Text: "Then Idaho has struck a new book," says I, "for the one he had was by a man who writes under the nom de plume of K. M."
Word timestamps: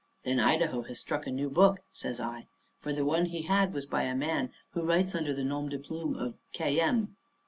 "Then 0.23 0.39
Idaho 0.39 0.81
has 0.81 0.97
struck 0.99 1.27
a 1.27 1.31
new 1.31 1.47
book," 1.47 1.81
says 1.91 2.19
I, 2.19 2.47
"for 2.79 2.91
the 2.91 3.05
one 3.05 3.25
he 3.27 3.43
had 3.43 3.71
was 3.71 3.85
by 3.85 4.01
a 4.05 4.15
man 4.15 4.51
who 4.71 4.81
writes 4.81 5.13
under 5.13 5.31
the 5.35 5.43
nom 5.43 5.69
de 5.69 5.77
plume 5.77 6.15
of 6.15 6.33
K. 6.53 6.79
M." 6.81 7.17